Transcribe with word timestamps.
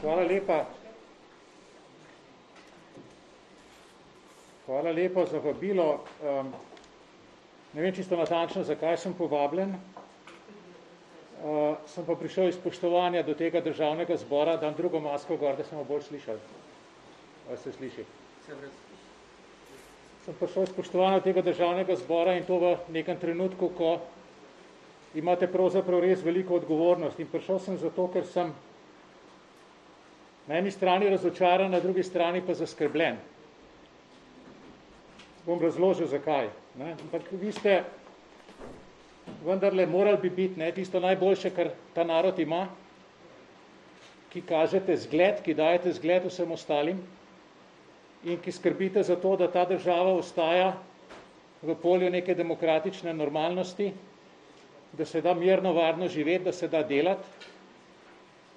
Hvala 0.00 0.22
lepa. 0.24 0.64
Hvala 4.66 4.90
lepa 4.90 5.26
za 5.26 5.38
vabilo. 5.38 6.00
Um, 6.24 6.52
ne 7.72 7.82
vem 7.82 7.92
čisto 7.94 8.16
natančno, 8.16 8.64
zakaj 8.64 8.96
sem 8.96 9.12
povabljen. 9.14 9.74
Uh, 11.44 11.76
sem 11.86 12.06
pa 12.08 12.16
prišel 12.16 12.48
iz 12.48 12.56
spoštovanja 12.56 13.22
do 13.22 13.34
tega 13.36 13.60
državnega 13.60 14.16
zbora, 14.16 14.56
dam 14.56 14.74
drugo 14.76 15.00
masko 15.00 15.36
gor, 15.36 15.56
da 15.56 15.64
smo 15.64 15.84
bolj 15.84 16.08
slišali. 16.08 16.40
Ali 17.48 17.58
se 17.58 17.72
sliši? 17.72 18.04
Sem 20.24 20.34
prišel 20.40 20.62
iz 20.62 20.72
spoštovanja 20.72 21.20
tega 21.20 21.44
državnega 21.44 21.96
zbora 22.00 22.38
in 22.38 22.48
to 22.48 22.58
v 22.60 22.74
nekem 22.96 23.20
trenutku, 23.20 23.68
ko 23.76 23.98
imate 25.14 25.52
pravzaprav 25.52 26.00
res 26.00 26.24
veliko 26.24 26.56
odgovornost. 26.56 27.20
In 27.20 27.28
prišel 27.28 27.60
sem 27.60 27.76
zato, 27.76 28.08
ker 28.08 28.24
sem 28.24 28.54
na 30.50 30.58
eni 30.58 30.70
strani 30.74 31.06
razočaran, 31.10 31.70
na 31.70 31.78
drugi 31.80 32.02
strani 32.02 32.40
pa 32.46 32.54
zaskrbljen. 32.58 33.16
Bom 35.46 35.60
razložil, 35.62 36.08
zakaj. 36.10 36.48
Ne? 36.80 36.96
Ampak 37.04 37.28
vi 37.38 37.52
ste 37.52 37.76
vendarle 39.46 39.86
morali 39.86 40.18
bi 40.24 40.30
biti 40.30 40.58
ne, 40.58 40.72
tisto 40.74 41.00
najboljše, 41.00 41.52
kar 41.54 41.70
ta 41.94 42.02
narod 42.04 42.38
ima, 42.42 42.64
ki 44.32 44.42
kažete 44.48 44.96
zgled, 45.04 45.38
ki 45.46 45.54
dajete 45.54 45.92
zgled 46.00 46.26
vsem 46.26 46.50
ostalim 46.58 46.98
in 48.24 48.42
ki 48.42 48.52
skrbite 48.52 49.06
za 49.06 49.16
to, 49.22 49.36
da 49.36 49.46
ta 49.54 49.62
država 49.70 50.16
ostaja 50.18 50.72
v 51.62 51.78
polju 51.82 52.10
neke 52.10 52.34
demokratične 52.34 53.14
normalnosti, 53.14 53.92
da 54.98 55.06
se 55.06 55.22
da 55.22 55.34
mirno, 55.34 55.72
varno 55.78 56.08
živeti, 56.08 56.44
da 56.50 56.52
se 56.52 56.68
da 56.68 56.82
delati, 56.82 57.49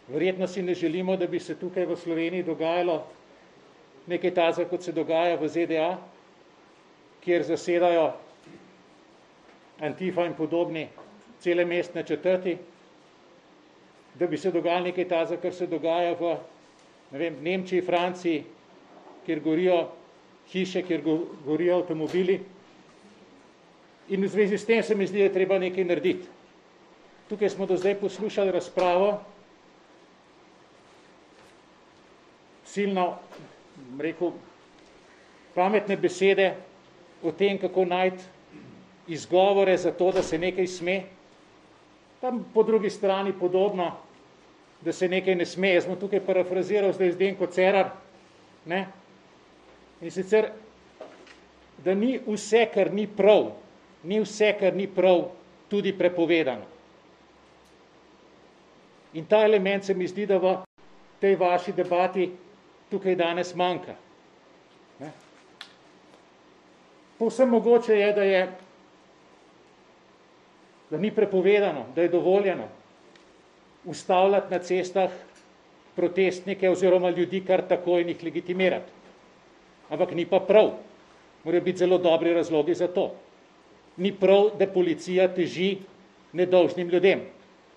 Verjetno 0.08 0.48
si 0.48 0.62
ne 0.62 0.74
želimo, 0.76 1.16
da 1.18 1.28
bi 1.28 1.40
se 1.40 1.56
tukaj 1.56 1.86
v 1.86 1.96
Sloveniji 1.96 2.44
dogajalo 2.44 3.04
nekaj 4.08 4.34
taza, 4.34 4.66
kot 4.66 4.84
se 4.84 4.92
dogaja 4.92 5.38
v 5.40 5.48
ZDA, 5.48 5.90
kjer 7.24 7.44
zasedajo 7.44 8.10
Antifa 9.80 10.26
in 10.26 10.34
podobni 10.34 10.88
cele 11.40 11.66
mestne 11.66 12.04
četrti, 12.04 12.58
da 14.16 14.28
bi 14.28 14.38
se 14.38 14.52
dogajalo 14.52 14.92
nekaj 14.92 15.08
taza, 15.08 15.38
kar 15.38 15.54
se 15.54 15.68
dogaja 15.68 16.14
v 16.20 16.36
ne 17.14 17.20
vem, 17.20 17.36
Nemčiji, 17.46 17.82
Franciji, 17.82 18.44
kjer 19.26 19.40
gorijo 19.40 19.78
hiše, 20.52 20.82
kjer 20.82 21.02
gorijo 21.46 21.78
avtomobili. 21.78 22.40
In 24.10 24.24
v 24.26 24.28
zvezi 24.28 24.58
s 24.58 24.66
tem 24.66 24.84
se 24.84 24.96
mi 24.96 25.08
zdi, 25.08 25.22
da 25.22 25.30
je 25.30 25.34
treba 25.34 25.60
nekaj 25.62 25.86
narediti. 25.86 26.28
Tukaj 27.30 27.50
smo 27.50 27.66
do 27.66 27.78
zdaj 27.78 27.96
poslušali 28.02 28.52
razpravo, 28.52 29.14
silno, 32.74 33.20
rekel, 34.00 34.34
pametne 35.54 35.98
besede 35.98 36.54
o 37.22 37.32
tem, 37.32 37.60
kako 37.62 37.86
najti 37.86 38.24
izgovore 39.08 39.78
za 39.78 39.92
to, 39.92 40.12
da 40.12 40.24
se 40.24 40.38
nekaj 40.38 40.68
sme. 40.68 41.04
Tam 42.22 42.46
po 42.54 42.64
drugi 42.64 42.90
strani 42.90 43.34
podobno, 43.40 43.92
da 44.82 44.92
se 44.92 45.08
nekaj 45.08 45.36
ne 45.36 45.46
sme. 45.46 45.74
Jaz 45.76 45.86
sem 45.86 46.00
tukaj 46.00 46.24
parafraziral 46.26 46.94
zdaj 46.94 47.12
Zdenko 47.12 47.48
Cerar. 47.48 47.92
Ne? 48.66 48.86
In 50.02 50.12
sicer, 50.12 50.50
da 51.84 51.94
ni 51.94 52.18
vse, 52.26 52.66
kar 52.74 52.94
ni 52.94 53.08
prav, 53.08 53.52
ni 54.04 54.22
vse, 54.24 54.54
kar 54.60 54.76
ni 54.76 54.88
prav, 54.88 55.28
tudi 55.70 55.94
prepovedano. 55.94 56.66
In 59.14 59.26
ta 59.30 59.44
element 59.46 59.84
se 59.84 59.94
mi 59.94 60.08
zdi, 60.08 60.26
da 60.26 60.40
v 60.42 60.56
tej 61.20 61.36
vaši 61.36 61.72
debati 61.72 62.32
tukaj 62.94 63.16
danes 63.18 63.56
manjka. 63.58 63.96
Ne? 65.02 65.10
Povsem 67.18 67.50
mogoče 67.50 67.98
je, 67.98 68.14
da 68.14 68.24
je 68.24 68.44
da 70.94 71.00
ni 71.02 71.10
prepovedano, 71.12 71.86
da 71.96 72.02
je 72.02 72.12
dovoljeno 72.14 72.68
ustavljati 73.86 74.54
na 74.54 74.60
cestah 74.60 75.10
protestnike 75.96 76.70
oziroma 76.70 77.10
ljudi 77.10 77.42
kar 77.48 77.64
tako 77.68 77.98
in 78.00 78.10
jih 78.14 78.24
legitimirati. 78.24 78.92
Ampak 79.90 80.14
ni 80.14 80.26
pa 80.26 80.40
prav. 80.40 80.70
Morajo 81.44 81.62
biti 81.62 81.78
zelo 81.78 81.98
dobri 81.98 82.34
razlogi 82.34 82.74
za 82.74 82.88
to. 82.88 83.16
Ni 83.98 84.14
prav, 84.14 84.52
da 84.60 84.68
policija 84.68 85.28
teži 85.34 85.78
nedolžnim 86.34 86.90
ljudem. 86.90 87.26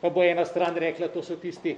Pa 0.01 0.11
bo 0.11 0.25
ena 0.25 0.45
stran 0.45 0.77
rekla, 0.77 1.09
to 1.09 1.23
so 1.23 1.37
tisti 1.37 1.77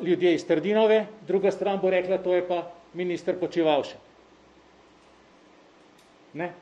ljudje 0.00 0.34
iz 0.34 0.46
Trdinove, 0.46 1.06
druga 1.28 1.50
stran 1.50 1.78
bo 1.82 1.90
rekla, 1.90 2.18
to 2.18 2.34
je 2.34 2.48
pa 2.48 2.62
minister 2.94 3.36
Počivalša. 3.40 3.96
Ne? 6.34 6.52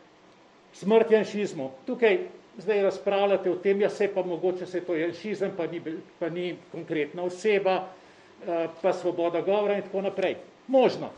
Smrt 0.73 1.11
janšizmu. 1.11 1.71
Tukaj 1.87 2.19
zdaj 2.59 2.83
razpravljate 2.83 3.51
o 3.51 3.57
tem, 3.57 3.81
ja 3.81 3.91
se 3.91 4.09
pa 4.15 4.23
mogoče 4.23 4.67
se 4.67 4.81
to 4.81 4.95
janšizem, 4.95 5.53
pa 5.57 5.67
ni, 5.67 5.83
pa 6.19 6.29
ni 6.29 6.57
konkretna 6.73 7.23
oseba, 7.23 7.89
eh, 8.47 8.69
pa 8.83 8.93
svoboda 8.93 9.41
govora 9.41 9.77
in 9.77 9.83
tako 9.83 10.03
naprej. 10.03 10.37
Možno. 10.67 11.11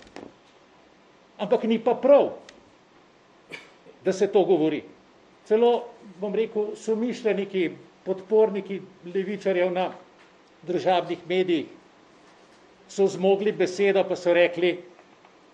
Ampak 1.39 1.65
ni 1.65 1.79
pa 1.79 1.95
prav, 1.95 2.31
da 4.05 4.13
se 4.13 4.27
to 4.33 4.45
govori. 4.45 4.83
Celo, 5.45 5.85
bom 6.21 6.35
rekel, 6.35 6.75
so 6.77 6.97
mišljeniki, 6.97 7.71
podporniki 8.05 8.81
levičarjev 9.15 9.73
na 9.73 9.91
državnih 10.63 11.19
medijih, 11.29 11.67
so 12.89 13.07
zmogli 13.07 13.53
besedo, 13.53 14.05
pa 14.05 14.17
so 14.17 14.35
rekli, 14.35 14.77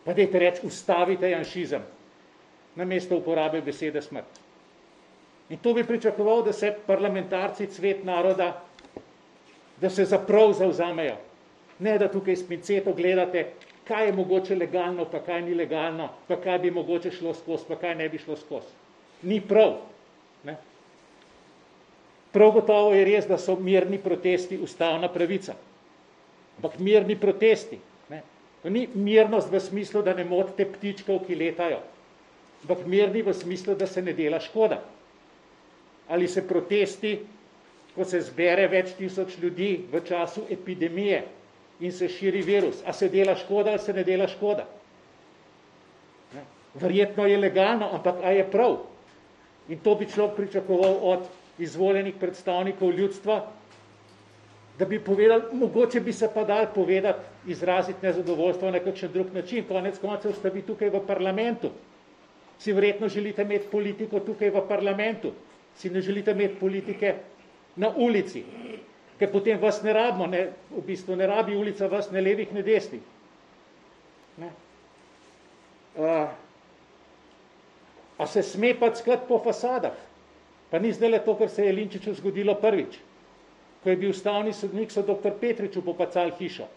pa 0.04 0.12
dejte 0.12 0.38
reči, 0.38 0.66
ustavite 0.66 1.30
janšizem, 1.30 1.82
na 2.76 2.84
mesto 2.84 3.16
uporabe 3.16 3.60
besede 3.60 4.02
smrt. 4.02 4.40
In 5.50 5.58
to 5.58 5.74
bi 5.74 5.84
pričakoval, 5.84 6.42
da 6.44 6.52
se 6.52 6.74
parlamentarci 6.86 7.66
cvet 7.66 8.04
naroda, 8.04 8.62
da 9.80 9.90
se 9.90 10.04
zaprav 10.04 10.52
zauzamejo. 10.52 11.16
Ne, 11.78 11.98
da 11.98 12.08
tukaj 12.08 12.36
s 12.36 12.46
pinceto 12.48 12.92
gledate, 12.92 13.52
kaj 13.88 14.06
je 14.06 14.12
mogoče 14.12 14.56
legalno, 14.56 15.04
pa 15.10 15.20
kaj 15.20 15.42
ni 15.42 15.54
legalno, 15.54 16.08
pa 16.28 16.36
kaj 16.36 16.58
bi 16.58 16.70
mogoče 16.70 17.10
šlo 17.10 17.34
skozi, 17.34 17.64
pa 17.68 17.76
kaj 17.76 17.94
ne 17.94 18.08
bi 18.08 18.18
šlo 18.18 18.36
skozi. 18.36 18.70
Ni 19.22 19.40
prav. 19.40 19.74
Ne? 20.44 20.56
Prav 22.32 22.52
gotovo 22.52 22.94
je 22.94 23.04
res, 23.04 23.26
da 23.26 23.38
so 23.38 23.56
mirni 23.56 23.98
protesti 23.98 24.58
ustavna 24.58 25.08
pravica 25.12 25.56
ampak 26.56 26.78
mirni 26.78 27.16
protesti. 27.16 27.78
Ne. 28.10 28.22
To 28.62 28.70
ni 28.70 28.88
mirnost 28.94 29.50
v 29.50 29.60
smislu, 29.60 30.02
da 30.02 30.14
ne 30.14 30.24
motite 30.24 30.66
ptičkov, 30.72 31.24
ki 31.26 31.36
letajo, 31.36 31.80
ampak 32.62 32.86
mirni 32.86 33.22
v 33.22 33.34
smislu, 33.34 33.74
da 33.74 33.86
se 33.86 34.02
ne 34.02 34.12
dela 34.12 34.40
škoda. 34.40 34.82
Ali 36.08 36.28
se 36.28 36.42
protesti, 36.46 37.18
ko 37.94 38.04
se 38.08 38.20
zbere 38.24 38.66
več 38.72 38.94
tisoč 38.96 39.36
ljudi 39.42 39.84
v 39.92 40.00
času 40.08 40.46
epidemije 40.50 41.22
in 41.80 41.92
se 41.92 42.08
širi 42.08 42.42
virus, 42.42 42.80
a 42.86 42.92
se 42.92 43.08
dela 43.08 43.34
škoda 43.36 43.74
ali 43.74 43.82
se 43.82 43.92
ne 43.92 44.04
dela 44.04 44.28
škoda. 44.28 44.64
Ne. 46.34 46.44
Verjetno 46.80 47.26
je 47.26 47.38
legalno, 47.38 47.90
ampak 47.92 48.22
a 48.24 48.32
je 48.32 48.46
prav. 48.50 48.78
In 49.68 49.78
to 49.78 49.94
bi 49.94 50.08
človek 50.10 50.36
pričakoval 50.36 50.98
od 51.02 51.26
izvoljenih 51.58 52.14
predstavnikov 52.20 52.90
ljudstva, 52.96 53.42
da 54.78 54.84
bi 54.84 55.00
povedali, 55.00 55.42
mogoče 55.52 56.00
bi 56.00 56.12
se 56.12 56.28
pa 56.34 56.44
dal 56.44 56.66
povedati, 56.74 57.18
izraziti 57.46 58.06
nezadovoljstvo 58.06 58.70
na 58.70 58.78
kakšen 58.78 59.12
drug 59.12 59.34
način, 59.34 59.64
konec 59.68 59.98
koncev 59.98 60.32
ste 60.32 60.50
vi 60.50 60.62
tukaj 60.62 60.90
v 60.90 61.00
parlamentu. 61.06 61.70
Si 62.58 62.72
verjetno 62.72 63.08
želite 63.08 63.42
imeti 63.42 63.68
politiko 63.70 64.20
tukaj 64.20 64.50
v 64.50 64.62
parlamentu, 64.68 65.32
si 65.76 65.90
ne 65.90 66.00
želite 66.00 66.30
imeti 66.30 66.60
politike 66.60 67.14
na 67.76 67.90
ulici, 67.96 68.44
ker 69.18 69.32
potem 69.32 69.60
vas 69.60 69.82
ne 69.82 69.92
rabimo, 69.92 70.26
ne, 70.26 70.48
v 70.70 70.84
bistvu 70.86 71.16
ne 71.16 71.26
rabi 71.26 71.56
ulica 71.56 71.86
vas 71.86 72.10
ne 72.10 72.20
levih, 72.20 72.52
ne 72.52 72.62
desnih. 72.62 73.02
Ne. 74.38 74.50
Uh, 75.96 76.28
a 78.18 78.26
se 78.26 78.42
sme 78.42 78.74
pa 78.78 78.94
skrat 78.94 79.28
po 79.28 79.38
fasadah? 79.38 79.96
Pa 80.70 80.78
ni 80.78 80.92
zdaj 80.92 81.10
le 81.10 81.18
to, 81.18 81.34
kar 81.36 81.50
se 81.50 81.66
je 81.66 81.72
Linčiču 81.72 82.14
zgodilo 82.14 82.54
prvič 82.54 82.96
ko 83.82 83.90
je 83.90 83.96
bil 83.96 84.10
ustavni 84.10 84.52
sodnik, 84.52 84.90
so 84.90 85.02
dr. 85.02 85.34
Petriču 85.40 85.82
popacal 85.82 86.30
hišo. 86.38 86.68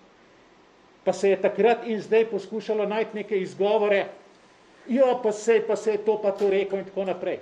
Pa 1.06 1.14
se 1.14 1.30
je 1.30 1.42
takrat 1.42 1.86
in 1.86 2.02
zdaj 2.02 2.26
poskušalo 2.32 2.88
najti 2.90 3.22
neke 3.22 3.38
izgovore, 3.38 4.06
jo, 4.88 5.06
ja, 5.06 5.20
pa 5.24 5.32
se, 5.32 5.62
pa 5.68 5.76
se 5.76 5.92
je 5.92 5.98
to 6.06 6.18
pa 6.22 6.32
to 6.32 6.50
rekel 6.50 6.80
in 6.80 6.86
tako 6.86 7.06
naprej. 7.06 7.40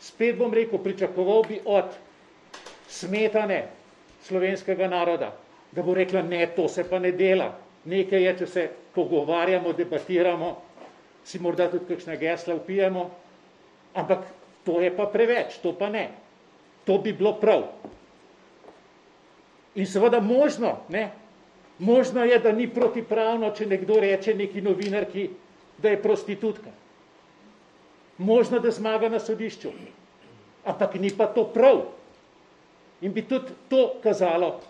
Spet 0.00 0.36
bom 0.36 0.54
rekel, 0.54 0.78
pričakoval 0.78 1.44
bi 1.48 1.60
od 1.64 1.92
smetane 2.88 3.66
slovenskega 4.24 4.88
naroda, 4.88 5.34
da 5.72 5.82
bo 5.82 5.94
rekla, 5.94 6.22
ne, 6.22 6.46
to 6.56 6.68
se 6.68 6.84
pa 6.88 6.98
ne 6.98 7.12
dela. 7.12 7.52
Nekaj 7.84 8.22
je, 8.24 8.36
če 8.38 8.46
se 8.46 8.68
pogovarjamo, 8.94 9.72
debatiramo, 9.72 10.50
si 11.24 11.38
morda 11.38 11.68
tudi 11.68 11.88
kakšna 11.92 12.16
gesla 12.16 12.56
upijemo, 12.56 13.10
ampak 13.94 14.24
to 14.64 14.80
je 14.80 14.90
pa 14.96 15.06
preveč, 15.12 15.58
to 15.62 15.74
pa 15.76 15.90
ne. 15.92 16.08
To 16.84 16.98
bi 16.98 17.12
bilo 17.12 17.34
prav. 17.40 17.68
In 19.74 19.86
seveda 19.86 20.20
možno, 20.20 20.76
ne, 20.88 21.10
Možno 21.78 22.24
je, 22.24 22.38
da 22.38 22.52
ni 22.52 22.68
protipravno, 22.70 23.50
če 23.50 23.66
nekdo 23.66 23.98
reče 24.00 24.34
neki 24.34 24.62
novinarki, 24.62 25.28
da 25.78 25.90
je 25.90 26.02
prostitutka. 26.02 26.70
Možno, 28.18 28.60
da 28.62 28.70
zmaga 28.70 29.08
na 29.08 29.18
sodišču. 29.18 29.72
Ampak 30.64 30.94
ni 30.94 31.10
pa 31.10 31.26
to 31.26 31.44
prav. 31.50 31.82
In 33.02 33.12
bi 33.12 33.24
tudi 33.26 33.52
to 33.68 33.98
kazalo 34.02 34.60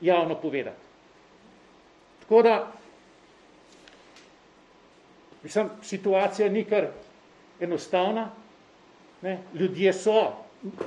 javno 0.00 0.34
povedati. 0.34 0.76
Tako 2.22 2.42
da, 2.42 2.56
mislim, 5.42 5.68
situacija 5.82 6.48
ni 6.48 6.64
kar 6.64 6.88
enostavna. 7.60 8.30
Ne? 9.22 9.38
Ljudje 9.54 9.92
so 9.92 10.32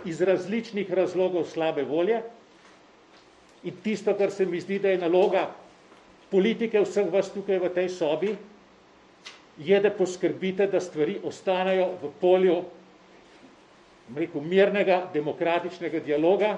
iz 0.05 0.21
različnih 0.21 0.93
razlogov 0.93 1.45
slabe 1.45 1.83
volje 1.83 2.23
in 3.63 3.77
tisto, 3.83 4.13
kar 4.17 4.31
se 4.31 4.45
mi 4.45 4.59
zdi, 4.59 4.79
da 4.79 4.89
je 4.89 4.97
naloga 4.97 5.47
politike 6.31 6.79
vseh 6.81 7.09
vas 7.11 7.29
tukaj 7.33 7.59
v 7.59 7.69
tej 7.75 7.89
sobi, 7.91 8.31
je, 9.59 9.79
da 9.83 9.91
poskrbite, 9.91 10.67
da 10.67 10.79
stvari 10.79 11.19
ostanejo 11.23 11.89
v 12.01 12.11
polju 12.21 12.55
rekel, 14.15 14.41
mirnega, 14.41 15.01
demokratičnega 15.13 15.99
dialoga, 16.05 16.53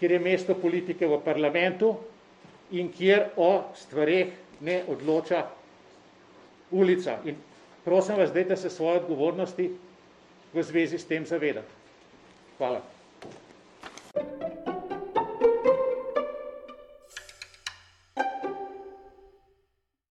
kjer 0.00 0.16
je 0.16 0.20
mesto 0.20 0.54
politike 0.58 1.06
v 1.06 1.20
parlamentu 1.24 1.94
in 2.74 2.90
kjer 2.92 3.28
o 3.36 3.48
stvareh 3.78 4.34
ne 4.60 4.80
odloča 4.90 5.44
ulica. 6.74 7.18
In 7.24 7.38
prosim 7.86 8.18
vas, 8.18 8.32
dajte 8.34 8.56
se 8.56 8.70
svoje 8.70 9.00
odgovornosti 9.00 9.70
v 10.54 10.62
zvezi 10.62 10.98
s 10.98 11.06
tem 11.06 11.26
zavedati. 11.26 11.82
Hvala. 12.58 12.82